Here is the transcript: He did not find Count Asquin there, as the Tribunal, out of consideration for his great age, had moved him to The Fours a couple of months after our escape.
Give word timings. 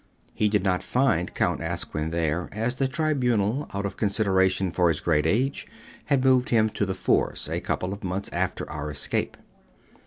He 0.33 0.49
did 0.49 0.63
not 0.63 0.81
find 0.81 1.31
Count 1.35 1.61
Asquin 1.61 2.09
there, 2.09 2.49
as 2.51 2.73
the 2.73 2.87
Tribunal, 2.87 3.67
out 3.71 3.85
of 3.85 3.97
consideration 3.97 4.71
for 4.71 4.89
his 4.89 4.99
great 4.99 5.27
age, 5.27 5.67
had 6.05 6.25
moved 6.25 6.49
him 6.49 6.69
to 6.71 6.87
The 6.87 6.95
Fours 6.95 7.47
a 7.47 7.61
couple 7.61 7.93
of 7.93 8.03
months 8.03 8.27
after 8.33 8.67
our 8.67 8.89
escape. 8.89 9.37